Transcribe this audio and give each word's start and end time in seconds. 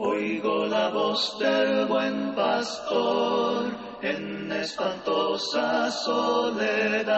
Oigo 0.00 0.64
la 0.66 0.90
voz 0.90 1.36
del 1.40 1.86
buen 1.86 2.32
pastor 2.32 3.76
en 4.00 4.52
espantosa 4.52 5.90
soledad. 5.90 7.16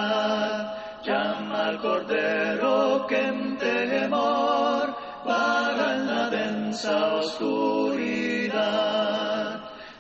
Llama 1.05 1.67
al 1.67 1.79
cordero 1.79 3.07
que 3.07 3.21
en 3.21 3.59
temor 3.59 4.97
vaga 5.27 5.95
en 5.97 6.07
la 6.07 6.31
densa 6.31 7.17
oscuridad. 7.17 8.51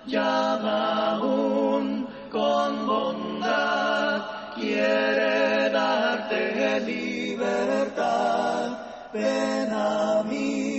Llama 0.06 1.16
aún 1.16 2.08
con 2.30 2.86
bondad, 2.86 4.24
quiere 4.54 5.68
darte 5.68 6.80
libertad. 6.86 8.68
Ven 9.12 9.70
a 9.70 10.22
mí 10.22 10.69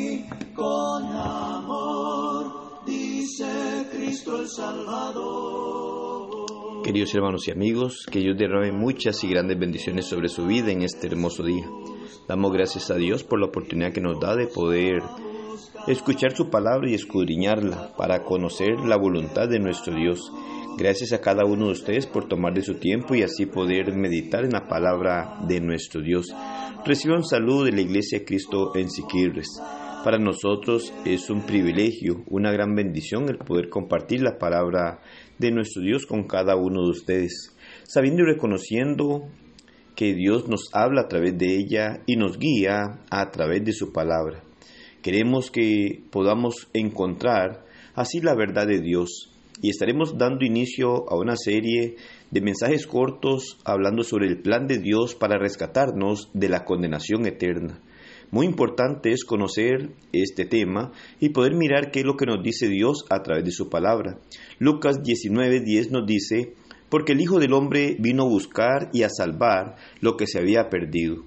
Cristo 4.12 4.42
el 4.42 4.50
Salvador. 4.50 6.04
Queridos 6.84 7.16
hermanos 7.16 7.48
y 7.48 7.52
amigos, 7.52 8.06
que 8.12 8.20
Dios 8.20 8.38
derrame 8.38 8.74
muchas 8.74 9.24
y 9.24 9.30
grandes 9.30 9.58
bendiciones 9.58 10.06
sobre 10.06 10.28
su 10.28 10.46
vida 10.46 10.70
en 10.70 10.82
este 10.82 11.08
hermoso 11.08 11.44
día. 11.44 11.66
Damos 12.28 12.52
gracias 12.52 12.92
a 12.92 12.96
Dios 12.96 13.24
por 13.24 13.40
la 13.40 13.46
oportunidad 13.46 13.94
que 13.94 14.02
nos 14.02 14.20
da 14.20 14.36
de 14.36 14.48
poder 14.48 15.02
escuchar 15.88 16.36
su 16.36 16.50
palabra 16.50 16.90
y 16.90 16.94
escudriñarla 16.94 17.96
para 17.96 18.26
conocer 18.26 18.82
la 18.86 18.98
voluntad 18.98 19.48
de 19.48 19.60
nuestro 19.60 19.96
Dios. 19.96 20.30
Gracias 20.78 21.14
a 21.14 21.22
cada 21.22 21.46
uno 21.46 21.68
de 21.68 21.72
ustedes 21.72 22.06
por 22.06 22.28
tomar 22.28 22.54
de 22.54 22.64
su 22.64 22.74
tiempo 22.80 23.16
y 23.16 23.24
así 23.24 23.46
poder 23.46 23.96
meditar 23.96 24.44
en 24.44 24.52
la 24.52 24.68
palabra 24.68 25.38
de 25.48 25.62
nuestro 25.62 26.02
Dios. 26.02 26.36
Reciban 26.86 27.24
salud 27.24 27.64
de 27.64 27.72
la 27.72 27.80
Iglesia 27.80 28.20
de 28.20 28.26
Cristo 28.26 28.76
en 28.76 28.90
Siquirres. 28.90 29.48
Para 30.04 30.18
nosotros 30.18 30.92
es 31.06 31.30
un 31.30 31.46
privilegio, 31.46 32.24
una 32.28 32.52
gran 32.52 32.74
bendición 32.74 33.30
el 33.30 33.38
poder 33.38 33.70
compartir 33.70 34.24
la 34.24 34.40
palabra 34.40 35.00
de 35.38 35.52
nuestro 35.52 35.84
Dios 35.84 36.08
con 36.08 36.24
cada 36.24 36.56
uno 36.56 36.82
de 36.86 36.90
ustedes, 36.90 37.56
sabiendo 37.84 38.24
y 38.24 38.34
reconociendo 38.34 39.30
que 39.96 40.16
Dios 40.16 40.48
nos 40.48 40.70
habla 40.74 41.02
a 41.02 41.08
través 41.08 41.38
de 41.38 41.56
ella 41.56 42.02
y 42.08 42.16
nos 42.16 42.40
guía 42.40 43.02
a 43.12 43.30
través 43.30 43.64
de 43.64 43.74
su 43.74 43.94
palabra. 43.94 44.44
Queremos 45.04 45.52
que 45.52 46.02
podamos 46.10 46.68
encontrar 46.74 47.64
así 47.94 48.22
la 48.22 48.34
verdad 48.34 48.66
de 48.66 48.82
Dios 48.82 49.30
y 49.62 49.70
estaremos 49.70 50.18
dando 50.18 50.44
inicio 50.44 51.08
a 51.12 51.16
una 51.16 51.36
serie 51.36 51.98
de 52.32 52.42
mensajes 52.42 52.88
cortos 52.88 53.60
hablando 53.66 54.02
sobre 54.02 54.28
el 54.28 54.42
plan 54.42 54.66
de 54.66 54.80
Dios 54.80 55.14
para 55.14 55.38
rescatarnos 55.38 56.32
de 56.34 56.50
la 56.50 56.66
condenación 56.66 57.28
eterna. 57.28 57.82
Muy 58.32 58.46
importante 58.46 59.12
es 59.12 59.26
conocer 59.26 59.92
este 60.14 60.46
tema 60.46 60.94
y 61.20 61.30
poder 61.30 61.54
mirar 61.54 61.92
qué 61.92 62.00
es 62.00 62.06
lo 62.06 62.16
que 62.16 62.26
nos 62.26 62.42
dice 62.42 62.70
Dios 62.70 63.04
a 63.10 63.22
través 63.24 63.44
de 63.44 63.52
su 63.52 63.70
palabra. 63.70 64.20
Lucas 64.58 65.04
19:10 65.04 65.92
nos 65.92 66.08
dice, 66.08 66.54
porque 66.88 67.12
el 67.12 67.20
Hijo 67.20 67.40
del 67.40 67.52
Hombre 67.52 67.98
vino 68.00 68.24
a 68.24 68.30
buscar 68.30 68.90
y 68.94 69.04
a 69.04 69.10
salvar 69.10 69.76
lo 70.00 70.16
que 70.16 70.28
se 70.28 70.40
había 70.40 70.70
perdido. 70.70 71.26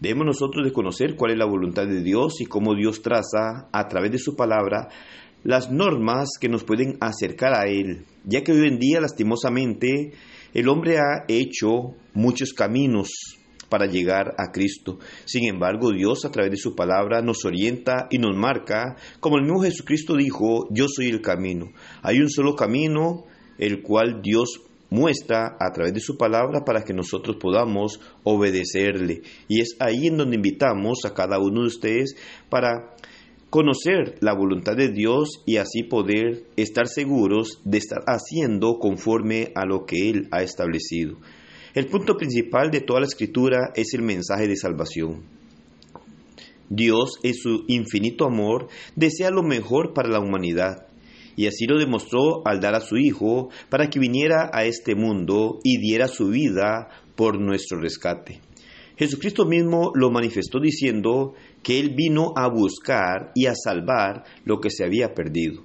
Debemos 0.00 0.26
nosotros 0.26 0.64
de 0.64 0.72
conocer 0.72 1.16
cuál 1.16 1.32
es 1.32 1.38
la 1.38 1.44
voluntad 1.44 1.88
de 1.88 2.02
Dios 2.02 2.40
y 2.40 2.46
cómo 2.46 2.76
Dios 2.76 3.02
traza 3.02 3.68
a 3.72 3.88
través 3.88 4.12
de 4.12 4.18
su 4.18 4.36
palabra 4.36 4.88
las 5.42 5.72
normas 5.72 6.30
que 6.40 6.48
nos 6.48 6.62
pueden 6.62 6.98
acercar 7.00 7.52
a 7.52 7.68
Él, 7.68 8.04
ya 8.24 8.44
que 8.44 8.52
hoy 8.52 8.68
en 8.68 8.78
día 8.78 9.00
lastimosamente 9.00 10.12
el 10.52 10.68
hombre 10.68 10.98
ha 10.98 11.24
hecho 11.26 11.96
muchos 12.12 12.52
caminos 12.52 13.10
para 13.68 13.86
llegar 13.86 14.34
a 14.38 14.52
Cristo. 14.52 14.98
Sin 15.24 15.44
embargo, 15.44 15.92
Dios 15.92 16.24
a 16.24 16.30
través 16.30 16.50
de 16.50 16.56
su 16.56 16.74
palabra 16.74 17.22
nos 17.22 17.44
orienta 17.44 18.08
y 18.10 18.18
nos 18.18 18.36
marca, 18.36 18.96
como 19.20 19.36
el 19.36 19.44
mismo 19.44 19.62
Jesucristo 19.62 20.16
dijo, 20.16 20.68
yo 20.70 20.86
soy 20.88 21.08
el 21.08 21.20
camino. 21.20 21.72
Hay 22.02 22.20
un 22.20 22.30
solo 22.30 22.54
camino, 22.54 23.24
el 23.58 23.82
cual 23.82 24.20
Dios 24.22 24.60
muestra 24.90 25.56
a 25.58 25.72
través 25.72 25.92
de 25.92 26.00
su 26.00 26.16
palabra 26.16 26.64
para 26.64 26.84
que 26.84 26.94
nosotros 26.94 27.36
podamos 27.40 28.00
obedecerle. 28.22 29.22
Y 29.48 29.60
es 29.60 29.76
ahí 29.80 30.06
en 30.06 30.16
donde 30.16 30.36
invitamos 30.36 31.00
a 31.04 31.14
cada 31.14 31.38
uno 31.38 31.62
de 31.62 31.66
ustedes 31.66 32.14
para 32.48 32.94
conocer 33.50 34.16
la 34.20 34.34
voluntad 34.34 34.76
de 34.76 34.88
Dios 34.88 35.42
y 35.46 35.56
así 35.58 35.84
poder 35.84 36.44
estar 36.56 36.88
seguros 36.88 37.60
de 37.64 37.78
estar 37.78 38.02
haciendo 38.06 38.78
conforme 38.78 39.52
a 39.54 39.64
lo 39.64 39.84
que 39.84 40.10
Él 40.10 40.28
ha 40.32 40.42
establecido. 40.42 41.18
El 41.74 41.88
punto 41.88 42.16
principal 42.16 42.70
de 42.70 42.82
toda 42.82 43.00
la 43.00 43.06
escritura 43.06 43.72
es 43.74 43.94
el 43.94 44.02
mensaje 44.02 44.46
de 44.46 44.54
salvación. 44.54 45.24
Dios, 46.70 47.18
en 47.24 47.34
su 47.34 47.64
infinito 47.66 48.26
amor, 48.26 48.68
desea 48.94 49.30
lo 49.30 49.42
mejor 49.42 49.92
para 49.92 50.08
la 50.08 50.20
humanidad, 50.20 50.86
y 51.34 51.48
así 51.48 51.66
lo 51.66 51.76
demostró 51.76 52.46
al 52.46 52.60
dar 52.60 52.76
a 52.76 52.80
su 52.80 52.96
Hijo 52.96 53.48
para 53.70 53.90
que 53.90 53.98
viniera 53.98 54.50
a 54.52 54.64
este 54.66 54.94
mundo 54.94 55.58
y 55.64 55.78
diera 55.78 56.06
su 56.06 56.28
vida 56.28 56.90
por 57.16 57.40
nuestro 57.40 57.80
rescate. 57.80 58.40
Jesucristo 58.96 59.44
mismo 59.44 59.90
lo 59.96 60.12
manifestó 60.12 60.60
diciendo 60.60 61.34
que 61.64 61.80
Él 61.80 61.92
vino 61.96 62.32
a 62.36 62.46
buscar 62.48 63.32
y 63.34 63.46
a 63.46 63.54
salvar 63.56 64.22
lo 64.44 64.60
que 64.60 64.70
se 64.70 64.84
había 64.84 65.12
perdido. 65.12 65.64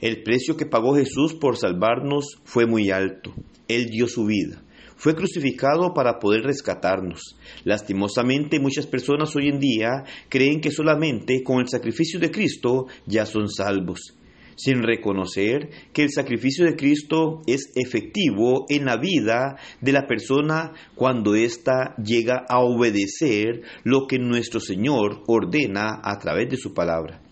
El 0.00 0.22
precio 0.22 0.56
que 0.56 0.66
pagó 0.66 0.94
Jesús 0.94 1.34
por 1.34 1.56
salvarnos 1.56 2.38
fue 2.44 2.66
muy 2.66 2.90
alto. 2.90 3.34
Él 3.66 3.86
dio 3.86 4.06
su 4.06 4.26
vida. 4.26 4.62
Fue 5.00 5.16
crucificado 5.16 5.94
para 5.94 6.18
poder 6.18 6.42
rescatarnos. 6.42 7.38
Lastimosamente 7.64 8.60
muchas 8.60 8.86
personas 8.86 9.34
hoy 9.34 9.48
en 9.48 9.58
día 9.58 10.04
creen 10.28 10.60
que 10.60 10.70
solamente 10.70 11.42
con 11.42 11.60
el 11.60 11.68
sacrificio 11.68 12.20
de 12.20 12.30
Cristo 12.30 12.84
ya 13.06 13.24
son 13.24 13.48
salvos 13.48 14.14
sin 14.56 14.82
reconocer 14.82 15.70
que 15.94 16.02
el 16.02 16.10
sacrificio 16.10 16.66
de 16.66 16.76
Cristo 16.76 17.40
es 17.46 17.72
efectivo 17.76 18.66
en 18.68 18.84
la 18.84 18.98
vida 18.98 19.56
de 19.80 19.92
la 19.92 20.06
persona 20.06 20.74
cuando 20.94 21.34
ésta 21.34 21.94
llega 21.96 22.44
a 22.46 22.58
obedecer 22.58 23.62
lo 23.84 24.06
que 24.06 24.18
nuestro 24.18 24.60
Señor 24.60 25.22
ordena 25.26 25.98
a 26.04 26.18
través 26.18 26.50
de 26.50 26.58
su 26.58 26.74
palabra. 26.74 27.22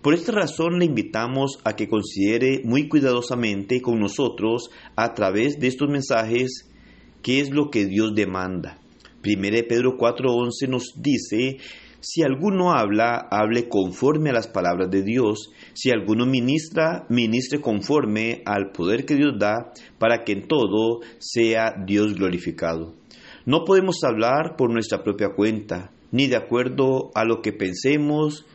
Por 0.00 0.14
esta 0.14 0.32
razón 0.32 0.78
le 0.78 0.86
invitamos 0.86 1.58
a 1.62 1.76
que 1.76 1.88
considere 1.88 2.62
muy 2.64 2.88
cuidadosamente 2.88 3.82
con 3.82 4.00
nosotros 4.00 4.70
a 4.96 5.12
través 5.12 5.60
de 5.60 5.66
estos 5.66 5.90
mensajes 5.90 6.71
qué 7.22 7.40
es 7.40 7.50
lo 7.50 7.70
que 7.70 7.86
Dios 7.86 8.14
demanda. 8.14 8.78
1 9.24 9.68
Pedro 9.68 9.96
4:11 9.96 10.68
nos 10.68 10.94
dice 10.96 11.58
si 12.04 12.24
alguno 12.24 12.72
habla, 12.72 13.28
hable 13.30 13.68
conforme 13.68 14.30
a 14.30 14.32
las 14.32 14.48
palabras 14.48 14.90
de 14.90 15.04
Dios. 15.04 15.52
Si 15.72 15.90
alguno 15.90 16.26
ministra, 16.26 17.06
ministre 17.08 17.60
conforme 17.60 18.42
al 18.44 18.72
poder 18.72 19.06
que 19.06 19.14
Dios 19.14 19.38
da, 19.38 19.72
para 20.00 20.24
que 20.24 20.32
en 20.32 20.48
todo 20.48 20.98
sea 21.18 21.76
Dios 21.86 22.14
glorificado. 22.14 22.94
No 23.46 23.64
podemos 23.64 24.02
hablar 24.02 24.56
por 24.58 24.72
nuestra 24.72 25.04
propia 25.04 25.28
cuenta, 25.36 25.92
ni 26.10 26.26
de 26.26 26.34
acuerdo 26.34 27.12
a 27.14 27.24
lo 27.24 27.40
que 27.40 27.52
pensemos, 27.52 28.46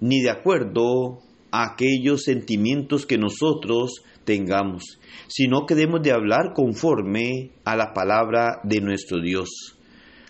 ni 0.00 0.20
de 0.20 0.30
acuerdo 0.30 1.20
a 1.52 1.72
aquellos 1.72 2.24
sentimientos 2.24 3.06
que 3.06 3.16
nosotros 3.16 4.02
tengamos, 4.24 5.00
sino 5.28 5.66
que 5.66 5.74
debemos 5.74 6.02
de 6.02 6.12
hablar 6.12 6.52
conforme 6.54 7.52
a 7.64 7.76
la 7.76 7.92
palabra 7.92 8.60
de 8.64 8.80
nuestro 8.80 9.20
Dios. 9.20 9.78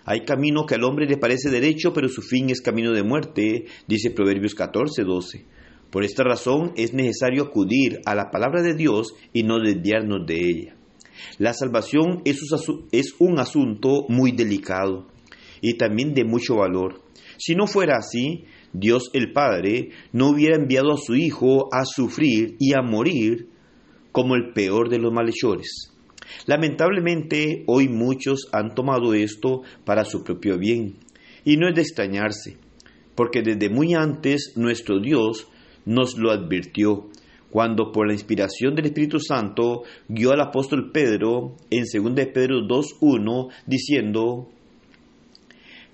Hay 0.05 0.21
camino 0.21 0.67
que 0.67 0.75
al 0.75 0.85
hombre 0.85 1.07
le 1.07 1.17
parece 1.17 1.51
derecho, 1.51 1.93
pero 1.93 2.09
su 2.09 2.21
fin 2.21 2.51
es 2.51 2.61
camino 2.61 2.93
de 2.93 3.03
muerte, 3.03 3.65
dice 3.87 4.11
Proverbios 4.11 4.55
14, 4.55 5.03
12. 5.03 5.47
Por 5.91 6.05
esta 6.05 6.25
razón 6.25 6.73
es 6.77 6.93
necesario 6.93 7.45
acudir 7.45 8.01
a 8.05 8.15
la 8.15 8.31
palabra 8.31 8.63
de 8.63 8.75
Dios 8.75 9.15
y 9.33 9.45
no 9.45 9.61
desviarnos 9.61 10.27
de 10.27 10.37
ella. 10.37 10.77
La 11.39 11.55
salvación 11.55 12.23
es 12.25 13.15
un 13.19 13.39
asunto 13.39 14.05
muy 14.09 14.33
delicado 14.33 15.07
y 15.61 15.75
también 15.75 16.13
de 16.13 16.25
mucho 16.25 16.57
valor. 16.57 17.01
Si 17.39 17.55
no 17.55 17.67
fuera 17.67 17.97
así, 17.97 18.45
Dios 18.73 19.11
el 19.13 19.33
Padre 19.33 19.91
no 20.13 20.31
hubiera 20.31 20.57
enviado 20.57 20.93
a 20.93 20.99
su 20.99 21.15
Hijo 21.15 21.69
a 21.73 21.85
sufrir 21.85 22.57
y 22.59 22.75
a 22.75 22.83
morir 22.83 23.49
como 24.15 24.37
el 24.37 24.53
peor 24.53 24.91
de 24.91 25.01
los 25.01 25.13
malhechores. 25.13 25.91
Lamentablemente, 26.47 27.65
hoy 27.67 27.89
muchos 27.89 28.49
han 28.53 28.73
tomado 28.73 29.13
esto 29.13 29.63
para 29.85 30.05
su 30.05 30.23
propio 30.23 30.57
bien, 30.57 30.99
y 31.45 31.57
no 31.57 31.69
es 31.69 31.75
de 31.75 31.83
extrañarse, 31.83 32.57
porque 33.17 33.43
desde 33.43 33.69
muy 33.71 33.95
antes 33.95 34.53
nuestro 34.55 35.01
Dios 35.01 35.49
nos 35.85 36.17
lo 36.17 36.31
advirtió, 36.31 37.09
cuando 37.51 37.91
por 37.91 38.07
la 38.07 38.13
inspiración 38.13 38.77
del 38.77 38.87
Espíritu 38.87 39.19
Santo 39.19 39.83
guió 40.09 40.31
al 40.31 40.43
apóstol 40.43 40.93
Pedro 40.93 41.57
en 41.71 41.83
2 41.83 42.15
de 42.15 42.27
Pedro 42.29 42.61
2.1 42.69 43.53
diciendo, 43.67 44.49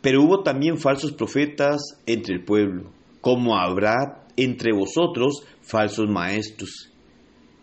pero 0.03 0.23
hubo 0.23 0.43
también 0.43 0.77
falsos 0.77 1.13
profetas 1.13 1.81
entre 2.05 2.35
el 2.35 2.45
pueblo, 2.45 2.93
como 3.23 3.57
habrá 3.59 4.27
entre 4.37 4.75
vosotros 4.75 5.43
falsos 5.63 6.07
maestros 6.11 6.90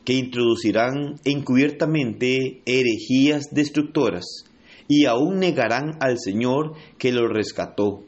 que 0.07 0.13
introducirán 0.13 1.19
encubiertamente 1.25 2.61
herejías 2.65 3.47
destructoras 3.51 4.45
y 4.87 5.03
aún 5.03 5.39
negarán 5.39 5.97
al 5.99 6.17
Señor 6.17 6.75
que 6.97 7.11
los 7.11 7.29
rescató, 7.29 8.05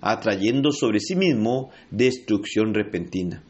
atrayendo 0.00 0.70
sobre 0.70 1.00
sí 1.00 1.16
mismo 1.16 1.70
destrucción 1.90 2.74
repentina. 2.74 3.42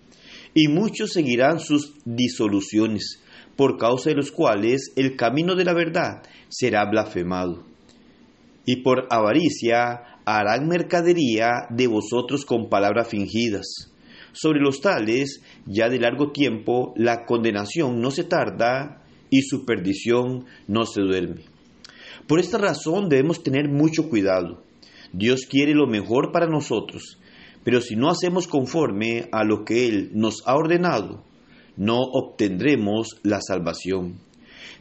Y 0.55 0.69
muchos 0.69 1.13
seguirán 1.13 1.61
sus 1.61 1.93
disoluciones, 2.07 3.21
por 3.57 3.77
causa 3.77 4.09
de 4.09 4.17
los 4.17 4.33
cuales 4.33 4.91
el 4.97 5.15
camino 5.15 5.55
de 5.55 5.67
la 5.67 5.75
verdad 5.75 6.23
será 6.49 6.87
blasfemado. 6.91 7.63
Y 8.65 8.77
por 8.77 9.07
avaricia 9.11 10.19
harán 10.25 10.67
mercadería 10.67 11.67
de 11.69 11.89
vosotros 11.89 12.47
con 12.47 12.71
palabras 12.71 13.09
fingidas. 13.09 13.92
Sobre 14.33 14.61
los 14.61 14.81
tales, 14.81 15.43
ya 15.67 15.89
de 15.89 16.01
largo 16.01 16.33
tiempo, 16.33 16.95
la 16.97 17.25
condenación 17.25 18.01
no 18.01 18.11
se 18.11 18.25
tarda 18.25 19.03
y 19.31 19.43
su 19.43 19.65
perdición 19.65 20.47
no 20.67 20.87
se 20.87 21.03
duerme. 21.03 21.45
Por 22.27 22.41
esta 22.41 22.59
razón 22.59 23.09
debemos 23.09 23.43
tener 23.43 23.69
mucho 23.69 24.09
cuidado. 24.09 24.63
Dios 25.13 25.47
quiere 25.49 25.75
lo 25.75 25.87
mejor 25.87 26.33
para 26.33 26.47
nosotros, 26.47 27.19
pero 27.65 27.81
si 27.81 27.97
no 27.97 28.09
hacemos 28.11 28.47
conforme 28.47 29.29
a 29.33 29.45
lo 29.45 29.65
que 29.65 29.87
Él 29.89 30.11
nos 30.15 30.43
ha 30.47 30.55
ordenado, 30.57 31.25
no 31.77 31.99
obtendremos 31.99 33.21
la 33.23 33.41
salvación. 33.41 34.21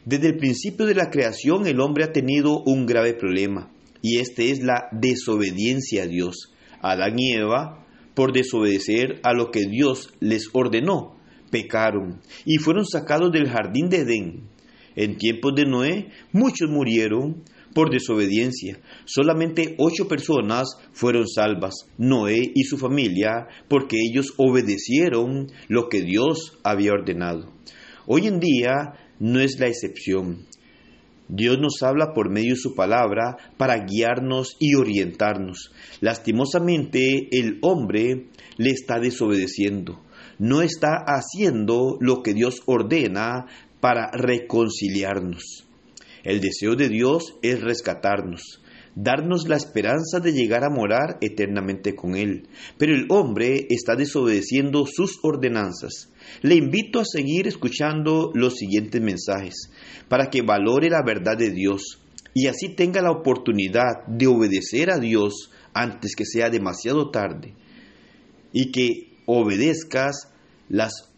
Desde 0.04 0.28
el 0.28 0.38
principio 0.38 0.86
de 0.86 0.94
la 0.94 1.10
creación 1.10 1.66
el 1.66 1.80
hombre 1.80 2.04
ha 2.04 2.12
tenido 2.12 2.62
un 2.64 2.86
grave 2.86 3.14
problema, 3.14 3.70
y 4.00 4.18
este 4.18 4.50
es 4.50 4.62
la 4.62 4.88
desobediencia 4.92 6.04
a 6.04 6.06
Dios. 6.06 6.52
Adán 6.80 7.18
y 7.18 7.32
Eva, 7.34 7.81
por 8.14 8.32
desobedecer 8.32 9.20
a 9.22 9.32
lo 9.32 9.50
que 9.50 9.66
Dios 9.66 10.12
les 10.20 10.48
ordenó, 10.52 11.16
pecaron 11.50 12.20
y 12.44 12.56
fueron 12.56 12.84
sacados 12.84 13.32
del 13.32 13.48
jardín 13.48 13.88
de 13.88 13.98
Edén. 13.98 14.48
En 14.94 15.16
tiempos 15.16 15.54
de 15.54 15.64
Noé, 15.64 16.08
muchos 16.32 16.68
murieron 16.68 17.44
por 17.74 17.90
desobediencia. 17.90 18.78
Solamente 19.04 19.74
ocho 19.78 20.06
personas 20.08 20.68
fueron 20.92 21.26
salvas, 21.26 21.86
Noé 21.96 22.52
y 22.54 22.64
su 22.64 22.76
familia, 22.76 23.48
porque 23.68 23.96
ellos 23.98 24.34
obedecieron 24.36 25.50
lo 25.68 25.88
que 25.88 26.02
Dios 26.02 26.58
había 26.62 26.92
ordenado. 26.92 27.52
Hoy 28.06 28.26
en 28.26 28.40
día 28.40 28.94
no 29.18 29.40
es 29.40 29.58
la 29.58 29.68
excepción. 29.68 30.46
Dios 31.28 31.58
nos 31.58 31.82
habla 31.82 32.12
por 32.12 32.30
medio 32.30 32.54
de 32.54 32.60
su 32.60 32.74
palabra 32.74 33.36
para 33.56 33.84
guiarnos 33.86 34.56
y 34.58 34.74
orientarnos. 34.74 35.72
Lastimosamente 36.00 37.28
el 37.32 37.58
hombre 37.62 38.28
le 38.58 38.70
está 38.70 38.98
desobedeciendo. 38.98 40.00
No 40.38 40.62
está 40.62 41.04
haciendo 41.06 41.96
lo 42.00 42.22
que 42.22 42.34
Dios 42.34 42.62
ordena 42.66 43.46
para 43.80 44.10
reconciliarnos. 44.12 45.66
El 46.24 46.40
deseo 46.40 46.76
de 46.76 46.88
Dios 46.88 47.34
es 47.42 47.60
rescatarnos, 47.60 48.62
darnos 48.94 49.48
la 49.48 49.56
esperanza 49.56 50.20
de 50.20 50.32
llegar 50.32 50.64
a 50.64 50.70
morar 50.70 51.18
eternamente 51.20 51.94
con 51.94 52.14
Él. 52.14 52.48
Pero 52.78 52.94
el 52.94 53.06
hombre 53.08 53.66
está 53.70 53.96
desobedeciendo 53.96 54.86
sus 54.86 55.18
ordenanzas. 55.22 56.11
Le 56.42 56.54
invito 56.54 57.00
a 57.00 57.04
seguir 57.04 57.46
escuchando 57.46 58.30
los 58.34 58.56
siguientes 58.56 59.00
mensajes 59.00 59.70
para 60.08 60.30
que 60.30 60.42
valore 60.42 60.90
la 60.90 61.02
verdad 61.04 61.36
de 61.36 61.50
Dios 61.50 61.98
y 62.34 62.46
así 62.46 62.70
tenga 62.74 63.02
la 63.02 63.10
oportunidad 63.10 64.06
de 64.06 64.26
obedecer 64.26 64.90
a 64.90 64.98
Dios 64.98 65.50
antes 65.74 66.14
que 66.16 66.24
sea 66.24 66.50
demasiado 66.50 67.10
tarde 67.10 67.54
y 68.52 68.70
que 68.70 69.12
obedezcas 69.26 70.28
las 70.68 71.10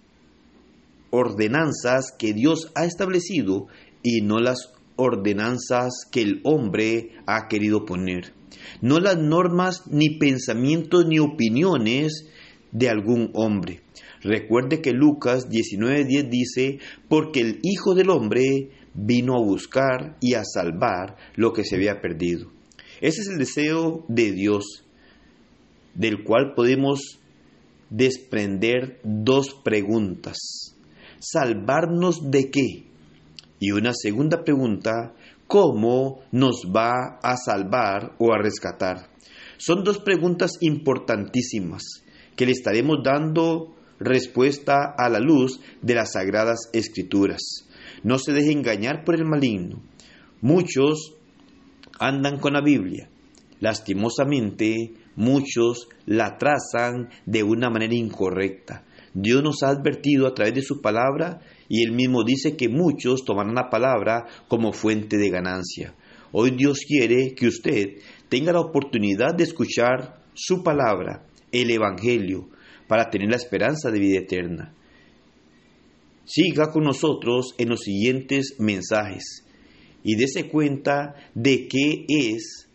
ordenanzas 1.10 2.12
que 2.18 2.32
Dios 2.32 2.72
ha 2.74 2.84
establecido 2.84 3.66
y 4.02 4.20
no 4.20 4.38
las 4.38 4.72
ordenanzas 4.96 5.92
que 6.10 6.22
el 6.22 6.40
hombre 6.44 7.12
ha 7.26 7.48
querido 7.48 7.84
poner, 7.84 8.32
no 8.80 8.98
las 8.98 9.16
normas 9.16 9.86
ni 9.90 10.18
pensamientos 10.18 11.06
ni 11.06 11.18
opiniones 11.18 12.26
de 12.72 12.88
algún 12.88 13.30
hombre. 13.34 13.80
Recuerde 14.24 14.80
que 14.80 14.92
Lucas 14.92 15.48
19:10 15.50 16.30
dice, 16.30 16.78
porque 17.08 17.40
el 17.40 17.60
Hijo 17.62 17.94
del 17.94 18.08
Hombre 18.08 18.70
vino 18.94 19.34
a 19.36 19.44
buscar 19.44 20.16
y 20.20 20.34
a 20.34 20.44
salvar 20.44 21.16
lo 21.36 21.52
que 21.52 21.64
se 21.64 21.76
había 21.76 22.00
perdido. 22.00 22.50
Ese 23.02 23.20
es 23.20 23.28
el 23.28 23.38
deseo 23.38 24.04
de 24.08 24.32
Dios, 24.32 24.84
del 25.94 26.24
cual 26.24 26.54
podemos 26.56 27.20
desprender 27.90 28.98
dos 29.04 29.54
preguntas. 29.62 30.38
¿Salvarnos 31.18 32.30
de 32.30 32.50
qué? 32.50 32.84
Y 33.60 33.72
una 33.72 33.92
segunda 33.92 34.42
pregunta, 34.42 35.14
¿cómo 35.46 36.20
nos 36.32 36.62
va 36.74 37.18
a 37.22 37.36
salvar 37.36 38.14
o 38.18 38.32
a 38.32 38.38
rescatar? 38.38 39.10
Son 39.58 39.84
dos 39.84 39.98
preguntas 39.98 40.52
importantísimas 40.60 41.82
que 42.36 42.46
le 42.46 42.52
estaremos 42.52 42.98
dando 43.04 43.74
respuesta 44.04 44.94
a 44.96 45.08
la 45.08 45.18
luz 45.18 45.60
de 45.82 45.94
las 45.94 46.12
sagradas 46.12 46.68
escrituras. 46.72 47.68
No 48.02 48.18
se 48.18 48.32
deje 48.32 48.52
engañar 48.52 49.04
por 49.04 49.14
el 49.14 49.24
maligno. 49.24 49.82
Muchos 50.40 51.16
andan 51.98 52.38
con 52.38 52.52
la 52.52 52.60
Biblia. 52.60 53.08
Lastimosamente, 53.60 54.92
muchos 55.16 55.88
la 56.06 56.36
trazan 56.36 57.08
de 57.24 57.42
una 57.42 57.70
manera 57.70 57.94
incorrecta. 57.94 58.84
Dios 59.14 59.42
nos 59.42 59.62
ha 59.62 59.68
advertido 59.68 60.26
a 60.26 60.34
través 60.34 60.54
de 60.54 60.62
su 60.62 60.80
palabra 60.80 61.40
y 61.68 61.84
él 61.84 61.92
mismo 61.92 62.24
dice 62.24 62.56
que 62.56 62.68
muchos 62.68 63.24
tomarán 63.24 63.54
la 63.54 63.70
palabra 63.70 64.26
como 64.48 64.72
fuente 64.72 65.16
de 65.16 65.30
ganancia. 65.30 65.94
Hoy 66.32 66.50
Dios 66.50 66.80
quiere 66.86 67.34
que 67.34 67.46
usted 67.46 68.00
tenga 68.28 68.52
la 68.52 68.60
oportunidad 68.60 69.34
de 69.36 69.44
escuchar 69.44 70.20
su 70.34 70.64
palabra, 70.64 71.26
el 71.52 71.70
Evangelio, 71.70 72.48
para 72.86 73.10
tener 73.10 73.30
la 73.30 73.36
esperanza 73.36 73.90
de 73.90 73.98
vida 73.98 74.18
eterna. 74.18 74.74
Siga 76.24 76.70
con 76.70 76.84
nosotros 76.84 77.54
en 77.58 77.68
los 77.68 77.80
siguientes 77.80 78.56
mensajes 78.58 79.44
y 80.02 80.16
dése 80.16 80.48
cuenta 80.48 81.14
de 81.34 81.68
qué 81.68 82.06
es 82.08 82.68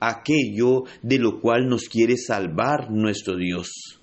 aquello 0.00 0.84
de 1.02 1.18
lo 1.18 1.40
cual 1.40 1.68
nos 1.68 1.88
quiere 1.88 2.16
salvar 2.16 2.90
nuestro 2.90 3.36
Dios. 3.36 4.00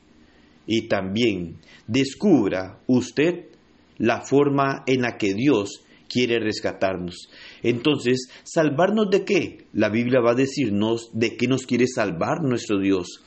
Y 0.65 0.87
también 0.87 1.57
descubra 1.87 2.81
usted 2.87 3.47
la 3.97 4.21
forma 4.21 4.83
en 4.87 5.01
la 5.01 5.17
que 5.17 5.33
Dios 5.33 5.83
quiere 6.09 6.39
rescatarnos. 6.39 7.29
Entonces, 7.63 8.27
¿salvarnos 8.43 9.09
de 9.09 9.23
qué? 9.23 9.65
La 9.73 9.89
Biblia 9.89 10.19
va 10.19 10.31
a 10.31 10.35
decirnos 10.35 11.09
de 11.13 11.37
qué 11.37 11.47
nos 11.47 11.65
quiere 11.65 11.87
salvar 11.87 12.41
nuestro 12.41 12.79
Dios. 12.79 13.23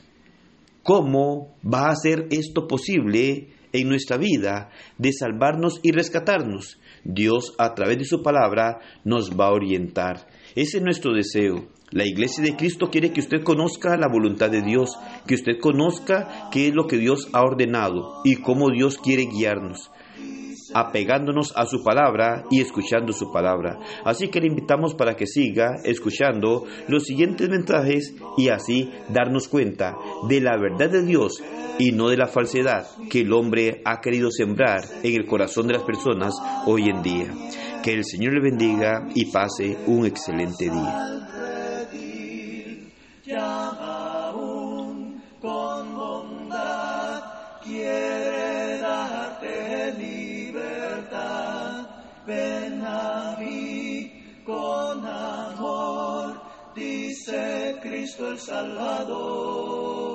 ¿Cómo 0.85 1.57
va 1.63 1.89
a 1.89 1.95
ser 1.95 2.27
esto 2.29 2.67
posible 2.67 3.47
en 3.73 3.89
nuestra 3.89 4.17
vida 4.17 4.69
de 4.99 5.13
salvarnos 5.13 5.79
y 5.81 5.91
rescatarnos? 5.91 6.79
Dios 7.03 7.55
a 7.57 7.73
través 7.73 7.97
de 7.97 8.05
su 8.05 8.21
palabra 8.21 8.81
nos 9.03 9.31
va 9.31 9.47
a 9.47 9.53
orientar. 9.53 10.27
Ese 10.55 10.77
es 10.77 10.83
nuestro 10.83 11.15
deseo. 11.15 11.69
La 11.89 12.05
iglesia 12.05 12.43
de 12.43 12.55
Cristo 12.55 12.91
quiere 12.91 13.11
que 13.11 13.21
usted 13.21 13.41
conozca 13.41 13.97
la 13.97 14.07
voluntad 14.07 14.51
de 14.51 14.61
Dios, 14.61 14.95
que 15.25 15.33
usted 15.33 15.53
conozca 15.59 16.49
qué 16.51 16.67
es 16.67 16.75
lo 16.75 16.85
que 16.85 16.99
Dios 16.99 17.29
ha 17.33 17.41
ordenado 17.41 18.21
y 18.23 18.35
cómo 18.35 18.69
Dios 18.69 18.99
quiere 18.99 19.25
guiarnos 19.25 19.89
apegándonos 20.75 21.53
a 21.55 21.65
su 21.65 21.81
palabra 21.81 22.43
y 22.51 22.59
escuchando 22.59 23.13
su 23.13 23.31
palabra. 23.31 23.79
Así 24.03 24.27
que 24.27 24.41
le 24.41 24.47
invitamos 24.47 24.93
para 24.93 25.15
que 25.15 25.25
siga 25.25 25.77
escuchando 25.85 26.65
los 26.89 27.03
siguientes 27.03 27.47
mensajes 27.47 28.13
y 28.37 28.49
así 28.49 28.91
darnos 29.07 29.47
cuenta 29.47 29.95
de 30.27 30.41
la 30.41 30.57
verdad 30.57 30.89
de 30.89 31.03
Dios 31.03 31.41
y 31.79 31.93
no 31.93 32.09
de 32.09 32.17
la 32.17 32.27
falsedad 32.27 32.87
que 33.09 33.21
el 33.21 33.31
hombre 33.31 33.81
ha 33.85 34.01
querido 34.01 34.29
sembrar 34.31 34.83
en 35.01 35.15
el 35.15 35.25
corazón 35.25 35.67
de 35.67 35.75
las 35.75 35.83
personas 35.83 36.33
hoy 36.65 36.89
en 36.89 37.01
día. 37.01 37.33
Que 37.81 37.93
el 37.93 38.03
Señor 38.03 38.33
le 38.33 38.41
bendiga 38.41 39.07
y 39.15 39.31
pase 39.31 39.77
un 39.87 40.05
excelente 40.05 40.65
día. 40.65 41.44
Cristo 58.15 58.31
el 58.31 58.39
Salvador. 58.39 60.14